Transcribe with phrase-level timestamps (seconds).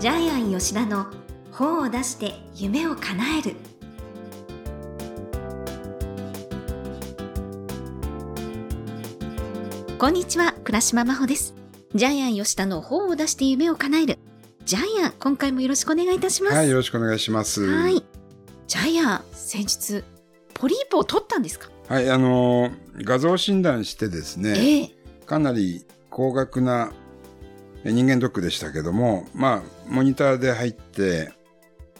[0.00, 1.08] ジャイアン吉田の
[1.52, 3.54] 本を出して夢を叶える。
[9.98, 11.54] こんにちは倉島真帆です。
[11.94, 14.18] ジャイアン吉田の本を出して夢を叶える。
[14.64, 16.56] ジャイアン今回もよろしくお願いいたします。
[16.56, 17.62] はい、よろしくお願いします。
[17.66, 18.02] はい。
[18.68, 20.02] ジャイアン先日
[20.54, 21.68] ポリープを取ったんですか？
[21.88, 24.90] はい、あのー画像診断してですね、ええ。
[25.26, 26.99] かなり高額なえ
[27.84, 31.32] 人間ドックでしたけども、まあ、モニターで入って、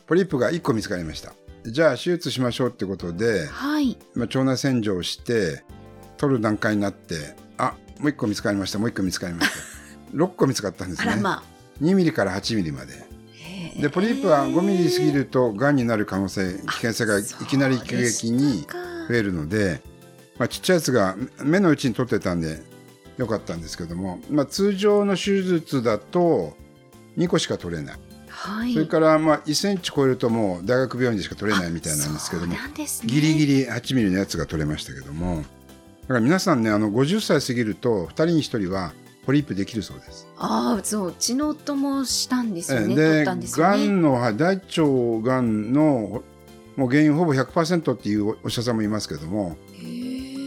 [0.06, 1.32] ポリープが1個見つかりました。
[1.64, 5.62] じゃあ、手術しましょうってことで、はいまあ、腸内洗浄をして、
[6.16, 9.54] 取る段階になって、あ、もう1個見つかりました、もう1個見つかりました。
[10.14, 11.16] 6個見つかったんですね。
[11.16, 13.08] まあ2ミリから8ミリまで。
[13.80, 18.66] で、ポリープは5ミリ過ぎると、癌になる可能性、危険性がいきなり急激に
[19.08, 19.80] 増えるので、
[20.38, 22.62] まあ、ちっちゃいやつが目のうちに取ってたんで
[23.20, 26.56] よかったんですけども、まあ、通常の手術だと
[27.18, 28.72] 2個しか取れない、はい。
[28.72, 32.58] それからまあ1センチ超えるともう大学病院でしか取れないみたいなんですけどもね。
[33.04, 38.94] ギリギリ8ミリのやつが取れましたけどもだから皆さんねあの50歳過ぎると2人に1人は
[39.26, 40.26] ポリープできるそうです。
[40.38, 42.94] ああそううちの夫もしたんですよね。
[42.94, 43.86] 取でったんですよね。
[43.88, 44.82] のはい大腸
[45.22, 46.22] がんの
[46.76, 49.58] もう原因ほぼ100%っていうお医者さんもいますけども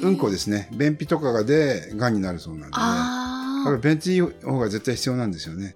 [0.03, 0.69] うんこですね。
[0.73, 2.71] 便秘とかでがんになるそうなんでね。
[2.71, 5.75] だから便秘法が絶対必要なんですよね。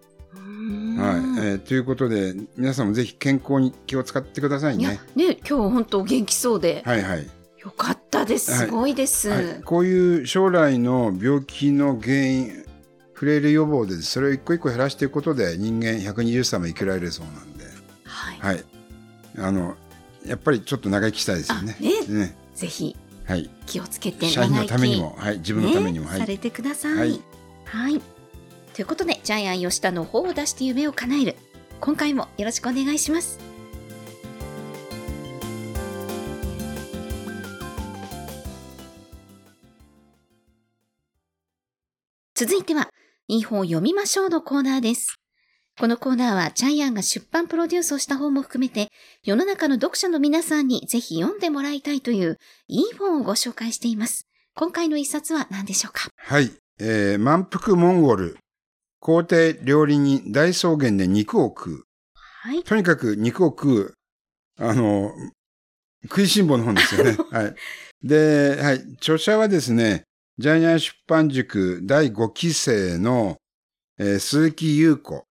[0.98, 5.00] はい、えーということで皆さんもぜひ健康に気を使ってくださいいやね。
[5.16, 7.28] ね今日本当元気そうで、はいはい、
[7.60, 8.52] よかったです。
[8.52, 8.66] はい。
[8.66, 9.62] すごいです、はい。
[9.64, 12.66] こういう将来の病気の原因
[13.14, 17.66] フレイル予防でそれを一個一個減らしていくことで人間120歳も生きられるそうなんで、
[18.04, 18.40] はい。
[18.40, 18.66] はい、
[19.38, 19.76] あの
[20.26, 21.78] やっぱりちょっと長生きしたいですよね。
[21.80, 22.20] あね。
[22.20, 22.36] ね。
[22.54, 22.86] ぜひ。
[22.86, 22.96] はい、
[23.66, 26.94] 気をつけて社員のために長も、はい、自分のためにも、ね、はい、されてください。
[26.94, 28.02] ははいい、
[28.74, 31.36] ということでジャイアン吉田の方を出して夢を叶える
[31.82, 33.40] 今回もよろしくお願いします。
[42.38, 42.92] 続いては、
[43.28, 45.16] いい本を読みましょうのコーナーです。
[45.80, 48.88] このコーナーはジャイアンが出版プロデュースをした本も含めて、
[49.24, 54.26] 世の中の読者の皆さんにぜひ読んでもらいたいといういい本をご紹介しています。
[54.56, 56.10] 今回の一冊は何でしょうか？
[56.18, 58.38] はい、えー満腹モンゴル
[59.00, 61.84] 皇帝料理人大草原で肉を食う
[62.42, 62.64] はい。
[62.64, 63.94] とにかく肉を食う、
[64.60, 65.12] あの、
[66.04, 67.18] 食いしん坊の本ですよね。
[67.32, 67.56] はい。
[68.02, 68.76] で、はい。
[68.94, 70.06] 著者はですね、
[70.40, 73.38] ジャイアン出版塾第5期生の、
[74.00, 75.27] えー鈴木優子。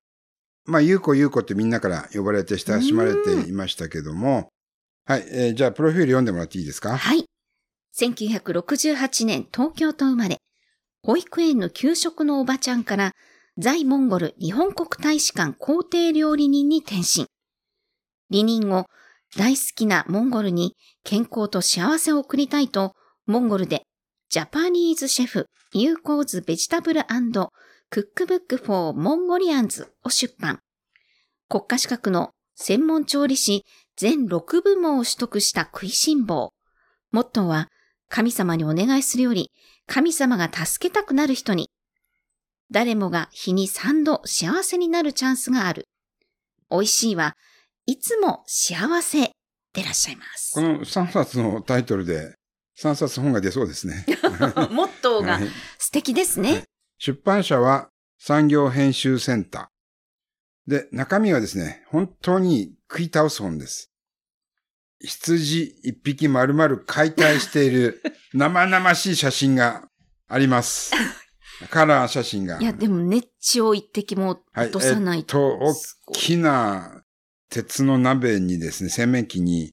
[0.67, 4.49] まあ、優子優子ってみんなから呼ばれて親しまれていましたけども、
[5.05, 5.27] はい。
[5.31, 6.97] えーじゃあ、プロフィール読んでもらっていいですか？
[6.97, 7.25] はい。
[7.97, 10.39] 1968年東京と生まれ、
[11.03, 13.13] 保育園の給食のおばちゃんから
[13.59, 17.27] 在モンゴル日本国大使館皇帝料理人に転身。
[18.31, 18.87] 離任後、
[19.37, 22.95] 大好きなモンゴルに健康と幸せを送りたいと、
[23.27, 23.85] モンゴルで
[24.29, 27.11] Japanese Chef Yuko's Vegetable
[27.89, 30.61] Cookbook for Mongolians を出版。
[31.49, 33.65] 国家資格の専門調理師
[33.97, 36.53] 全6部門を取得した食いしん坊。
[37.13, 37.69] モットーは、
[38.09, 39.51] 神様にお願いするより、
[39.87, 41.71] 神様が助けたくなる人に、
[42.71, 45.87] 誰もが日に3度幸せになるチャンスがある。
[46.71, 47.35] 美味しいは、
[47.87, 49.31] いつも幸せ
[49.73, 50.61] でらっしゃいますこ。
[50.61, 52.35] の3冊のタイトルで
[52.79, 54.05] 3冊本が出そうですね。
[54.71, 55.49] モットーがはい
[55.79, 56.65] 素敵ですねはい。
[56.99, 60.71] 出版社は産業編集センター。
[60.71, 63.93] で、中身はですね、本当に食い倒す本です。
[65.01, 68.03] 羊一匹丸々解体している
[68.33, 69.89] 生々しい写真が
[70.29, 70.93] あります。
[71.71, 72.61] カラー写真が。
[72.61, 75.75] いや、でも、熱血を一滴も落とさないえっと、大
[76.13, 77.03] きな
[77.49, 79.73] 鉄の鍋にですね、洗面器に、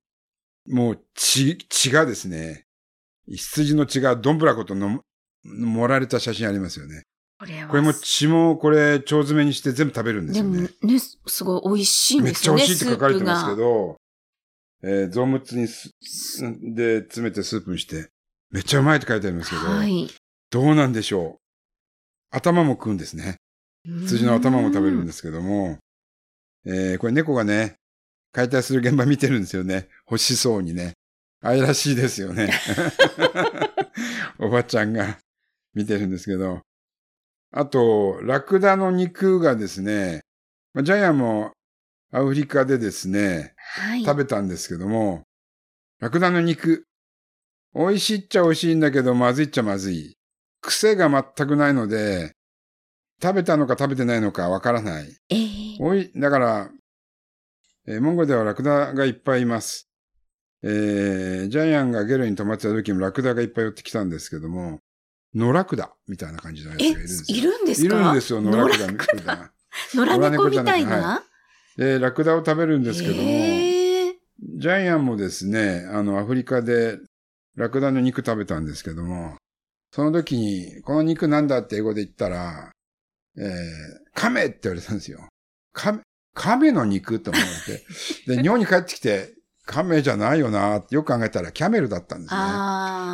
[0.68, 2.68] もう血、血がですね、
[3.28, 5.02] 羊の血がどんぶらことの
[5.44, 7.04] 盛られた写真ありますよね。
[7.44, 10.70] これはこれも血もこれ、腸詰めにして全部食べるんですでもよね。
[10.82, 12.58] ね、すごい美味しいんめっちゃですよね。
[12.58, 13.98] 美味しいって書かれてますけど、
[14.84, 15.92] えー、臓物にす、
[16.62, 18.10] で、詰めてスープにして、
[18.52, 20.10] めっちゃうまいって書いてありますけど、はい。
[20.50, 21.44] どうなんでしょう。
[22.32, 23.38] 頭も食うんですね。
[23.86, 25.78] 羊の頭も食べるんでですけども、
[26.66, 27.76] えー、これ猫がね、
[28.32, 29.90] 解体する現場見てるんですよね。
[30.10, 30.94] 欲しそうにね。
[31.42, 32.52] 愛らしいですよね。
[34.40, 35.20] おばちゃんが
[35.74, 36.62] 見てるんですけど。
[37.56, 40.22] あと、ラクダの肉がですね、
[40.74, 41.52] まあジャイアンも
[42.12, 44.04] アフリカでですね、はい。
[44.04, 45.22] 食べたんですけども、
[46.00, 46.86] ラクダの肉、
[47.76, 50.16] 美味しいっちゃ美味しいんだけど、まずいっちゃまずい。
[50.62, 52.34] 癖が全くないので、
[53.22, 55.16] 食べたのか食べてないのかわからない。
[55.30, 56.70] えーおい、だから、
[57.86, 59.88] えーモンゴルではラクダがいっぱいいます。
[60.64, 64.80] えージャイアンがゲルに泊まってた時もラクダがいっぱい寄ってきたんですけども、
[65.36, 67.38] 野ラクダみたいな感じのやつがえ、いるんですよ。
[67.38, 67.96] いるんですか？
[67.96, 69.52] いるんですよ、野ラクダ野みたいな？
[69.96, 71.24] 野良猫みたい野良猫じゃな
[71.78, 77.00] で、ラクダを食べるんですけども、ジャイアンもですね、あの、アフリカで
[77.56, 79.38] ラクダの肉食べたんですけども、
[79.92, 82.72] その時に、この肉なんだって英語で言ったら、
[83.38, 83.44] えー、
[84.14, 85.28] 亀って言われたんですよ。
[85.72, 86.02] 亀、
[86.36, 87.44] 亀の肉と思っ
[88.26, 88.36] て。
[88.36, 89.34] で、 日本に帰ってきて、
[89.66, 92.40] 亀じゃないよなってよく考えたらキャメルだったんですね。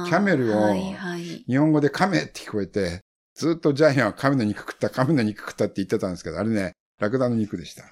[0.09, 1.43] キャメルをはいはい。
[1.47, 3.01] 日本語で亀って聞こえて、
[3.35, 7.83] ずっとジャイアンは亀の肉食った、亀の肉食ったって言ってたんですけど、あれね、ラクダの肉でした。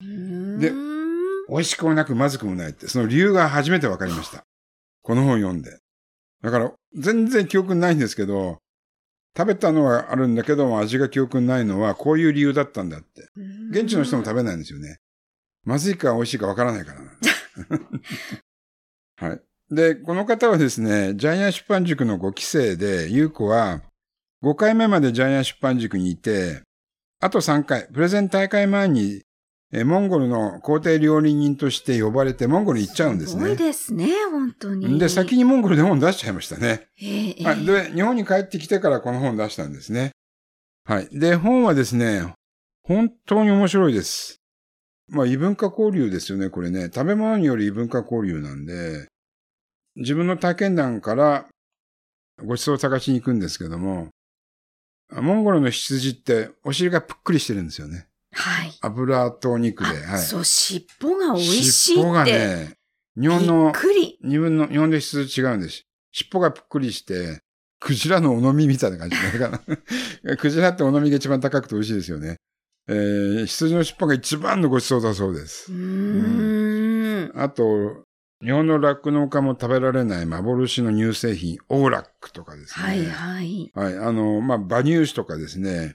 [0.00, 0.72] で
[1.48, 4.42] 美味しくもなくまずくもないって、その理由が初めて分かりました。
[5.02, 5.78] この本読んで。
[6.42, 8.58] だから、全然記憶にないんですけど、
[9.36, 13.28] 食べたのはあるんだけども、味が記憶にないのは、こういう理由だったんだって。
[13.70, 14.96] 現地の人も食べないんですよね。
[15.64, 17.12] まずいか美味しいか分からないからな。
[19.16, 19.40] はい。
[19.70, 23.82] で、この方はですね、ジャイアン出版塾の5期生で、ゆう子は
[24.42, 26.62] 5回目までジャイアン出版塾にいて、
[27.20, 29.22] あと3回、プレゼン大会前に、
[29.72, 33.56] えモンゴルの皇帝料理人として呼ばれて、モンゴルに行っちゃうんですすごいね。
[33.56, 34.98] ですね、本当に。
[35.00, 36.86] で、先にモンゴルで本出しちゃいましたね。
[37.00, 37.64] えー。
[37.64, 40.12] で、日本に帰ってきてからこの本出したんですね。
[40.84, 41.08] はい。
[41.10, 42.32] で、本はですね、
[42.84, 44.40] 本当に面白いです。
[45.08, 46.90] まあ、異文化交流ですよね、これね。
[46.92, 49.06] 食べ物による異文化交流なんで、
[49.96, 51.46] 自分の体験談から
[52.38, 54.08] ご馳走を探しに行くんですけども、
[55.10, 58.06] モンゴルの羊ってお尻がぷっくりしてるんですよね。
[58.32, 58.72] はい。
[58.82, 59.90] 油と肉で。
[60.06, 60.18] あはい。
[60.20, 62.00] そう、尻尾が美味しいって。
[62.00, 62.74] 尻尾がね、
[63.18, 63.72] 日本の。
[63.72, 65.84] 日本の、日本で羊違うんです。
[66.12, 67.40] 尻尾がぷっくりして、
[67.78, 69.62] クジラのお飲みみたいな感じだか
[70.24, 70.36] ら。
[70.36, 72.36] クジラってお飲みが一番高くて美味しいですよね。
[72.88, 75.76] えー、羊の尻尾が一番のご馳走だそうですう。
[75.76, 77.40] ーん。
[77.40, 78.04] あと、
[78.42, 82.86] 日本の酪農家も食べられない幻の乳製品、オーラックとかですね。
[82.86, 83.72] はいはい。
[83.74, 83.96] はい。
[83.96, 85.94] あの、まあ、馬乳酒とかですね。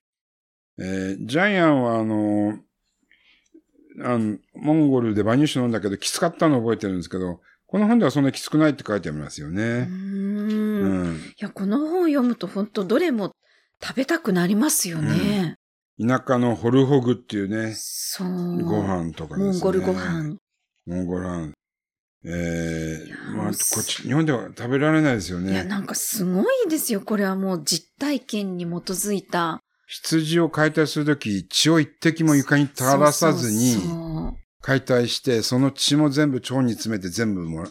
[0.80, 2.58] えージャイアンはあの、
[4.04, 9.50] あの、モンゴルで馬乳酒飲んだけど、きつかったの覚えてるんですけど、この本ではそんなきつくないって書いてありますよ。
[9.50, 9.88] ね。
[9.90, 11.16] うんん。
[11.16, 13.32] いや、この本読むと本当どれも
[13.82, 15.56] 食べたくなりますよね。
[16.02, 18.64] 田舎のホルホグっていうね、そう。
[18.64, 19.46] ご飯とかですね。
[19.52, 20.38] モンゴルご飯。
[20.86, 21.54] モンゴルご飯。
[22.24, 25.64] えー、まあ、こっち、日本では食べられないですよいや、ね。
[25.64, 27.02] なんかすごいですよ。
[27.02, 29.60] これはもう実体験に基づいた。
[29.88, 33.82] 羊を解体するとき、血を一滴も床に垂らさずに
[34.62, 37.66] 解体して、その血も全部腸に詰めて全部も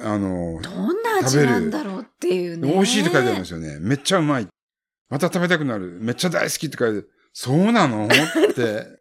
[0.00, 2.72] あの、どんな味なんだろうっていうね。
[2.72, 3.78] 美味しいって書いてありますよね。
[3.80, 4.46] めっちゃうまい。
[5.08, 5.98] また食べたくなる。
[6.00, 7.10] めっちゃ大好きって書いてある。
[7.40, 8.06] そうなの？
[8.06, 8.08] っ
[8.52, 8.98] て。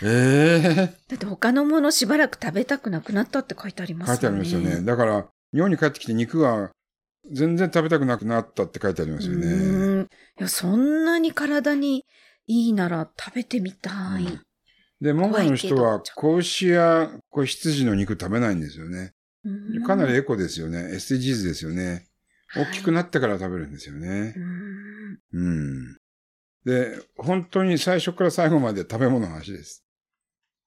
[0.02, 0.74] ええ
[1.08, 4.16] だって他のものしばらく食べたくなくなったって書いてありますよね。
[4.16, 4.86] 書いてありますよね。
[4.86, 6.70] だから、日本に帰ってきて肉が
[7.30, 9.46] 全然食べたくなくなったって書いてありますようね。
[9.46, 10.06] ーんい
[10.38, 12.06] や、そんなに体に
[12.46, 14.24] いいなら食べてみたい。
[14.24, 14.40] うん
[15.02, 19.12] で、モンゴルの人は子牛や子羊の肉食べないんですよね。
[19.44, 20.90] うんかなりエコですよね。
[20.94, 22.06] SDGs ですよね。
[22.56, 24.40] 大きくなってから食べるんですよねう。
[24.40, 25.99] んうん。
[26.64, 29.84] で、本当に最初から最後まで食べ物の話です。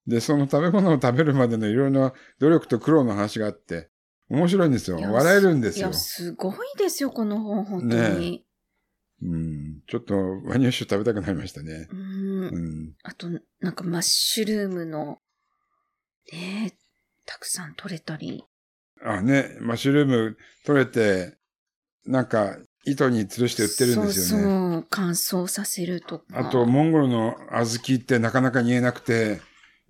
[0.06, 3.90] で、その食べ物を食べるまでのいろいろな努力と苦労の話があって、
[4.28, 4.98] 面白いんですよ。
[4.98, 5.96] 笑えるんですよいや、。
[5.96, 8.44] すごいですよ、この本、本当に。
[9.22, 9.80] うん。
[9.86, 10.14] ちょっと
[10.44, 11.88] ワニュッシュ食べたくなりましたね。
[11.90, 12.94] うんうん。
[13.02, 13.28] あと、
[13.60, 15.18] なんかマッシュルームの、
[16.32, 16.76] ねえ
[17.26, 18.44] たくさん取れたり。
[19.02, 21.36] あ、ね、マッシュルーム取れて、
[22.06, 24.30] なんか糸に吊るして売ってるんですよね。
[24.30, 26.24] そうそう、乾燥させるとか。
[26.32, 29.40] あと、モンゴルの小豆ってなかなか煮えなくて、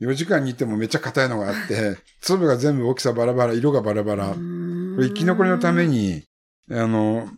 [0.00, 4.28] 4時間煮てもめっちゃ硬いのがあって、粒が全部大きさバラバラ、色がバラバラ。
[4.30, 4.36] こ
[5.00, 5.86] れ生き残りのため。
[5.86, 6.24] に、
[6.70, 7.28] あの、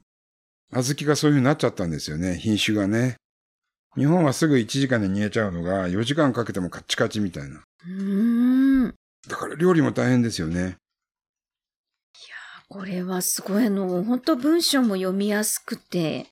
[0.73, 3.17] 小豆がそういう風になっちゃったんですよね、品種がね。
[3.97, 7.63] 日本はすぐ1時間で煮えちゃうのが、4時間かけてもカッチカチみたいな。
[7.87, 8.95] うーん。
[9.29, 10.77] だから料理も大変ですよね。
[12.69, 16.27] これはすごいあの、本当文章も読みやすくて、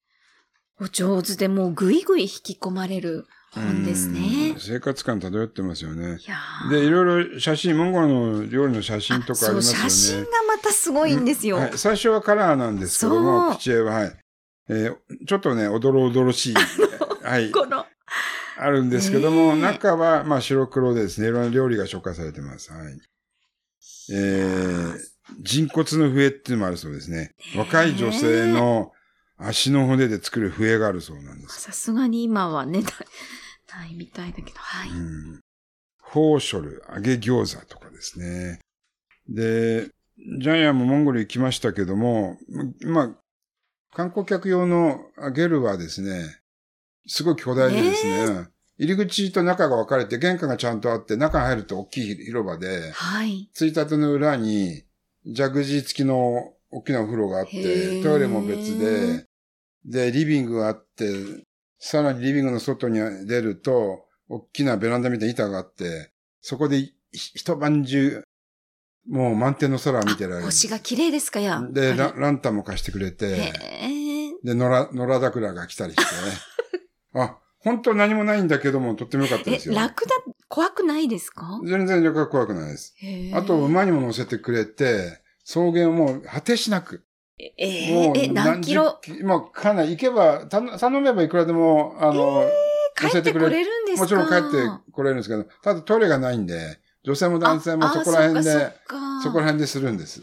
[0.81, 4.61] お上手でもうぐいぐい引き込まれる本ですねうん。
[4.61, 6.19] 生活感漂ってますよね。
[6.71, 9.91] で、いろいろ写真、モンゴルの料理の写真とかありますよね。
[9.91, 11.57] 写真がまたすごいんですよ。
[11.57, 14.19] はい、最初はカラーなんですけども、口絵は、はい。
[14.69, 16.55] えーちょっとね、おどろおどろしい、
[17.23, 17.87] はい、この、
[18.57, 22.73] あるんですけども、中は、まあ、白黒でですね、いろんな料理が紹介されてます。
[22.73, 22.99] はい。
[24.12, 24.99] えー、
[25.41, 27.33] 人骨の笛っていうのもあるそうですね。
[27.55, 28.93] え若い女性の
[29.37, 31.61] 足の骨で作る笛があるそうなんです。
[31.61, 32.88] さすがに今はね、だ
[33.76, 34.91] ないみたいだけど、はい。
[34.91, 35.41] うん。
[36.00, 38.61] ホーショル、揚げ餃子とかですね。
[39.29, 39.91] で、
[40.41, 42.38] ジャイアンもモンゴル行きましたけども、
[42.83, 43.11] まあ、
[43.95, 45.00] 観光客用の
[45.35, 46.38] ゲルはですね、
[47.07, 48.49] すごい巨大でですね、
[48.79, 53.49] 入り口と中が分かれて玄関がちゃんとあって、中に入ると大きい広場で、はい。
[53.53, 54.85] ついたての裏に、
[55.26, 59.26] ジャグジー付きの大きなお風呂があっへて、ートイレも別で、
[59.85, 61.12] で、リビングがあって、
[61.78, 68.23] さらにリビングの外に出ると、大きなベランダみたいな板があって、そこでい一晩中、
[69.09, 70.45] もう満天の空を見てられる。
[70.45, 71.62] 星が綺麗ですかや。
[71.71, 73.52] で、はラランタンも貸してくれいて。
[74.43, 76.09] で、野良、野良桜が来たりしてね。
[77.23, 79.75] あ、本当何もないんだけども、とってもよかったえで、すよ。
[79.75, 80.14] 楽だ、
[80.54, 81.61] 怖くないですか？
[81.64, 82.94] 全然旅客怖くないです。
[83.34, 87.04] あと、馬にも乗せてくれて、草原をもう果てしなく。
[87.58, 89.00] えもうー、え、何キロ？
[89.02, 92.49] 十もうかなり行けば、た頼めばいくらでも、あの、
[92.96, 94.02] 帰ってこれるんですか？
[94.02, 98.73] もちろん帰ってこれるんですけど、ただトイレがないんで、女性も男性もあそこら辺で、あ
[99.18, 100.23] そそこら辺でするんです。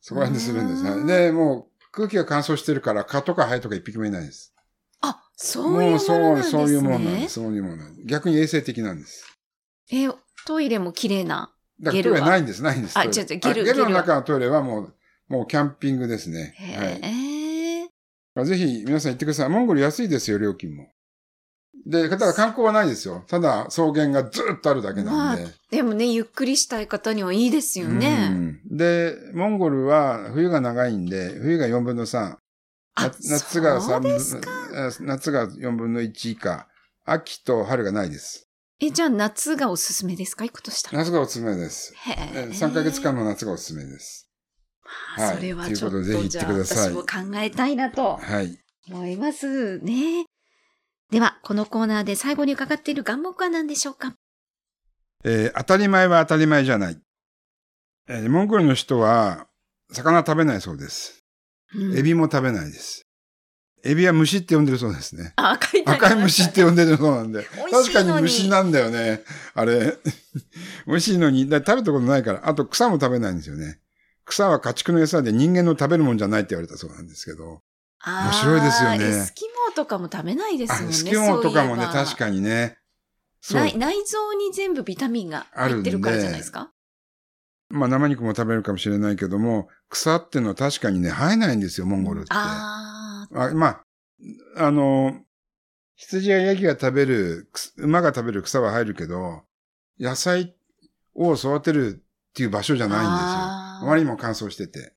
[0.00, 1.06] そこら辺でするんです。
[1.06, 4.52] で、もう空気が乾燥してるから、蚊とかハエとか一匹もいないです。
[5.02, 6.50] あ、そういうものそなんですね。
[6.50, 7.34] そういうものなんです。
[7.34, 8.06] そういうものなんです。
[8.08, 9.35] 逆に衛生的なんです。
[9.90, 10.08] え、
[10.46, 11.52] トイレも綺麗な。
[11.80, 12.98] だからトイレないんです、ないんです。
[12.98, 14.94] あ違う違うゲルあゲルの中のトイレはもう、
[15.28, 16.54] もうキャンピングですね。
[16.56, 17.90] へえ。
[18.34, 18.46] はい。
[18.46, 19.48] ぜひ皆さん行ってください。
[19.48, 20.88] モンゴル安いですよ、料金も。
[21.86, 23.24] で、ただ観光はないですよ。
[23.28, 25.46] ただ草原がずっとあるだけなんで。
[25.70, 28.28] でもね、ゆっくりしたい方にはいいですよね。
[28.30, 32.18] うんで、モンゴルは冬が長いんで、冬が4分の3。
[32.18, 32.38] あ
[32.98, 34.00] 夏夏がそう3
[35.00, 35.06] 分。
[35.06, 36.66] 夏が4分の1以下。
[37.04, 38.45] 秋と春がないです。
[38.80, 40.44] え、じゃあ夏がおすすめですか？
[40.44, 40.98] 行くとしたら。
[40.98, 41.94] 夏がおすすめです。
[41.96, 42.48] へえ。
[42.52, 44.28] 3ヶ月間の夏がおすすめです。
[45.16, 48.58] まあはいそれはちょっということでぜひと、行ってくださいじゃあ私も考えたいなとはい。
[48.88, 50.26] 思いますね。
[51.10, 54.14] では、このコーナーで最後に伺っている願目は何でしょうか？
[55.24, 57.00] えー当たり前は当たり前じゃない。
[58.08, 59.46] えーモンゴルの人は、
[59.90, 61.24] 魚食べないそうです。
[61.74, 63.05] うんエビも食べないです。
[63.86, 65.32] エビは虫って呼んでるそうですね。
[65.36, 67.46] あ、書い赤い虫って呼んでるそうなんで。
[67.70, 69.22] 確かに虫なんだよね。
[69.54, 69.96] あれ。
[70.86, 72.48] 美味しいのに、だ食べたことないから。
[72.48, 73.80] あと草も食べないんですよね。
[74.24, 77.62] 草は家畜の餌で人間の食べるもんじゃないって言われたそうなんですけど。
[78.04, 80.88] 面白いですよねエスキモーとかも食べないですもんね。
[80.90, 82.78] あスキモとかもね、確かにね。
[83.52, 86.70] 内内臓に全部ビタミンが入ってるからじゃないですか？
[87.68, 92.28] まあ生肉も食べるかもしれないけども、草っていうのは確かにね、生えないんですよ、モンゴルって。
[92.30, 92.95] ああ、
[93.34, 93.84] あまあ、
[94.56, 95.22] あの、
[95.96, 99.42] 羊やヤギが食べる、馬が食べる草は入るけど、
[99.98, 100.54] 野菜
[101.14, 103.16] を育てるっていう場所じゃないんですよ。
[103.18, 104.94] あまりにも乾燥してて。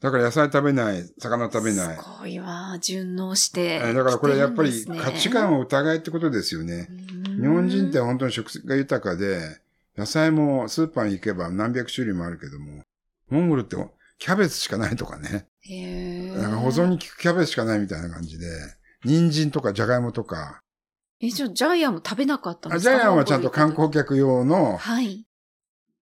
[0.00, 1.96] だから野菜食べない、魚食べない。
[1.96, 6.88] すごいわ、順応して、えだからこれやっぱり価値観を疑いってことですよね。
[6.90, 9.60] うん日本人って本当に食が豊かで、
[9.96, 12.82] 野菜もスーパーに行けば何百種類もあるけども、
[13.28, 13.76] モンゴルって
[14.18, 15.46] キャベツしかないとかね。
[15.60, 18.46] へーなんか保存に効くキャベツしかないみたいな感じで、
[19.04, 20.60] 人参とかジャガイモとか、
[21.20, 23.92] え、じゃあジャイアンも食べなかったんあですかジャイアンはちゃんと観光客。
[24.04, 25.24] 客用の、はい。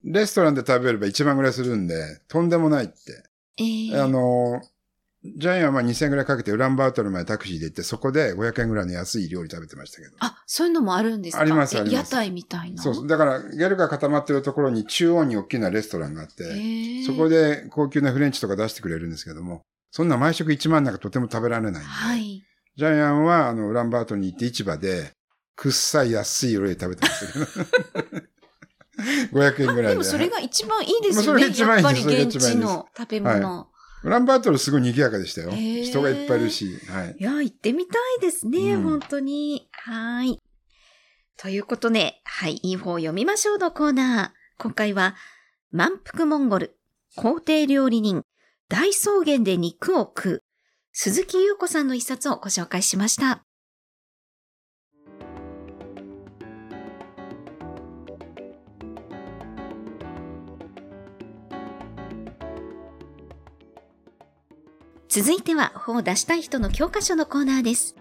[0.02, 2.94] レストランで食べれば1万ぐらいするんで、とんでもないって。
[3.58, 4.60] えー、あの、
[5.24, 10.16] ジャイアンは2000円ぐらいかけてウランバートルまでタクシーで行って、そこで500円ぐらいの安い料理食べてましたけど。
[10.18, 11.40] あ、そういうのもあるんですか？
[11.42, 12.82] ありますえあります屋台みたいな。
[12.82, 13.06] そうそう。
[13.06, 19.62] だから、ゲルが固まってるところに中央に大きなレストランがあって、そこで高級なフレンチとか出してくれるんですけども、
[19.94, 22.42] そんな毎食1万なんかとても食べられないんで、はい。
[22.76, 25.12] ジャイアンはあのウランバートルに行って市場で、
[25.54, 28.26] くっさい安い料理食べてましたけど。
[29.38, 29.88] 500円ぐらいで。
[29.90, 31.42] でもそれが一番いいですまあそよね。
[31.42, 33.68] れが一番いいやっぱりですそれが一番いいです現地の食べ物。
[34.02, 35.52] ウランバートルすごい賑やかでしたよ。
[35.52, 36.76] 人がいっぱいいるし。
[36.88, 37.16] はい。
[37.16, 39.68] いや、行ってみたいですね、うん本当に。
[39.70, 40.40] はい。
[41.36, 44.60] ということで、はい、いい方を読みましょうのコーナー。
[44.60, 45.14] 今回は、
[45.70, 46.76] 満腹モンゴル、
[47.14, 48.24] 皇帝料理人、
[48.68, 50.44] 大草原で肉を食う、
[50.92, 53.42] 鈴木優子さんの一冊をご紹介しました。
[65.08, 67.94] 続いては本を出したい人の教科書のコーナーです。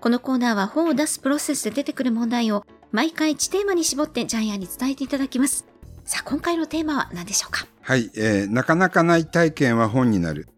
[0.00, 5.66] このコーナーは本を出すプロセスで出てくる問題を毎回1テーマに絞ってジャイアンに伝えていただきます。
[6.06, 7.66] さあ、今回のテーマは何でしょうか？
[7.82, 10.48] はい、えーなかなかない体験は本になる。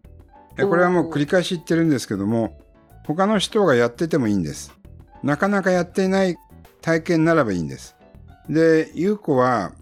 [0.59, 2.61] えこれはもう繰り返し言ってるんですけども、
[3.07, 4.77] 他の人がやっててもいいんです。
[5.23, 6.37] なかなかやっていない
[6.83, 7.97] 体験ならばいいんです。
[8.51, 9.73] で、ゆうこは、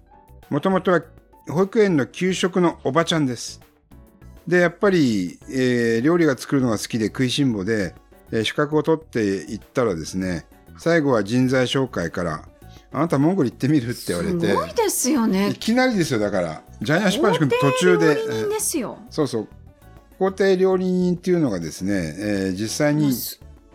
[0.51, 1.03] もともとは
[1.49, 3.61] 保育園の給食のおばちゃんです。
[4.47, 7.93] で、やっぱり、えー料理が作るのが好きで食いしん坊で、
[8.31, 10.47] えー資格を取っていったらですね、
[10.79, 12.49] 最後は人材紹介から、
[12.97, 16.63] あなたモンゴル行ってみるって言われてすごいですよねいきなりですよ、だから。
[16.81, 18.99] ジャイアン出版塾の途中で、料理人ですよ。
[19.11, 19.49] そうそう。
[20.19, 23.13] 皇帝料理人っていうのがですね、えー実際に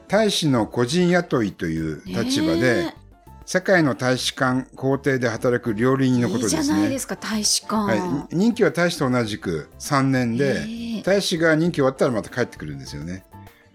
[0.07, 2.95] 大使の個人雇いという立場で、ね
[3.45, 6.99] 世界の大使館、皇帝で働く料理人のことですいいじゃないでね。
[6.99, 7.75] すか大使館。
[7.75, 13.23] はい、任期は大使と同じく3年で、大使が任期終わったらまた帰ってくるんですよね。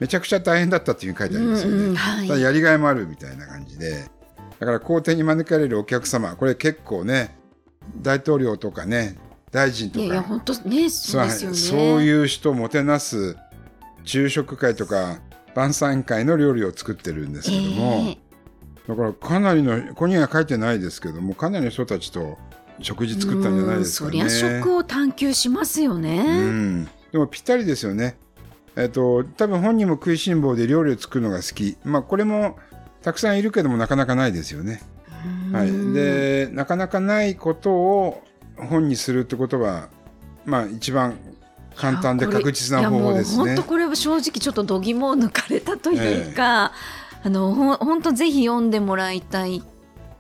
[0.01, 1.77] めちゃくちゃ大変だったっていうふうに書いてありますよね。
[1.77, 4.16] うんうんはいやりがいもあるみたいな感じで。
[4.59, 7.37] だから皇帝に招かれるお客様、これ結構ね、
[8.01, 9.17] 大統領とかね、
[9.51, 11.57] 大臣とか、いやいや本当ねそうですよね。
[11.57, 13.37] そういう人をもてなす
[14.05, 15.21] 昼食会とか
[15.55, 18.19] 晩餐会の料理を作ってるんですけども、ええ
[18.87, 22.39] だからかなりのここには書いてないですけどもかなりの人たちと
[22.81, 24.21] 食事作ったんじゃないですかね。
[24.21, 26.25] うんそりゃ食を探求しますよね。
[26.25, 28.17] うん、でもぴったりですよね。
[28.77, 31.77] えっと多分本人も食いしん坊で料理を作るのが好き。
[31.85, 32.59] まあこれも
[33.07, 34.83] たくさんいるけどもなかなかないですよね。
[35.53, 38.23] はい、うんでなかなかないことを
[38.57, 39.91] 本にするってことは
[40.45, 41.17] まあ一番
[41.77, 43.63] 簡単で確実な方法ですね本当。
[43.63, 46.73] これは正直ちょっと度肝を抜かれたというか、
[47.23, 49.63] あのほん本当ぜひ読んでもらいたい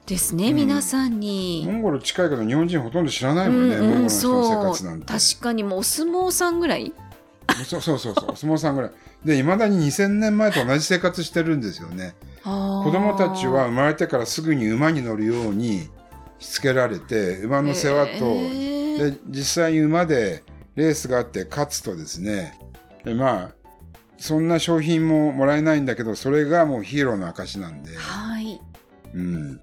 [0.06, 1.64] ですね、うん皆さんに。
[1.66, 5.06] モンゴル近いけど日本人ほとんど知らないもんね、モンゴルの人の生活なんて。
[5.12, 6.92] 確かにもうお相撲さんぐらい
[7.64, 8.90] そうそうそうそう、お相撲さんぐらい。
[9.24, 12.14] で、いまだに2000年前と同じ生活してるんですよね。
[12.42, 15.88] 子子供たちは生まれてからすぐに馬に乗るように
[16.38, 22.58] しつけられて、馬の世話と、で、実際に馬でレースがあって勝つとですね、
[23.04, 23.50] でまあ、
[24.18, 28.60] そんな商品ももらえないんだけど、それがもうヒーローの証なんで、はい
[29.14, 29.60] うん。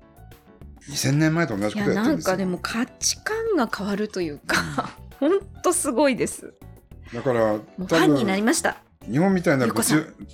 [0.89, 2.31] 2000年前と同じいことやってるんですよ。
[2.35, 5.31] やなんかでも価値観が変わるというか 本
[5.63, 6.53] 当すごいです
[7.11, 8.77] だから、ファンになりました。
[9.09, 9.83] 日本みたいな物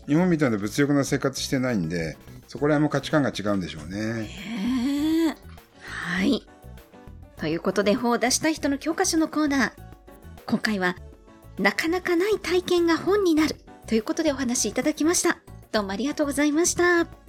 [0.08, 5.36] 日本みたいな物欲な生活してないんでそこら辺も価値観が違うんでしょうね。
[5.82, 6.46] はい。
[7.38, 9.72] ということで本を出したい人の教科書のコーナー。
[10.46, 10.96] 今回は
[11.58, 13.56] なかなかない体験が本になる
[13.88, 15.40] ということでお話しいただきました。
[15.72, 17.29] どうもありがとうございました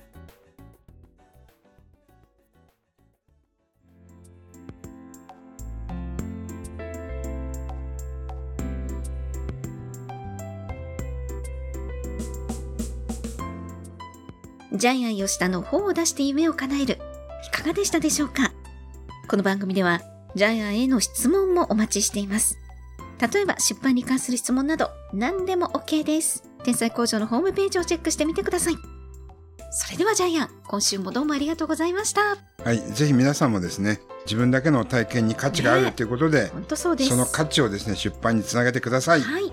[14.81, 16.99] ジャイアン吉田の本を出して夢を叶える。
[17.47, 18.51] いかがでしたでしょうか？
[19.29, 20.01] この番組では
[20.35, 22.57] ジャイアンへの質問もお待ちしています。
[23.21, 26.45] 例えば出版に関する質問など何でも OK です。
[26.65, 28.75] 天才工場のホームページをチェックしてみてください。
[29.71, 32.39] それではジャイアン今週もどうもありがとうございました。
[32.65, 37.11] はい、ぜひ皆さんもですね自分だけの体験に価値があるねということで、本当そうです。
[37.11, 39.21] その価値をですね出版につなげてください。
[39.21, 39.53] はい